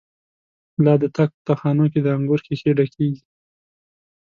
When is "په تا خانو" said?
1.35-1.85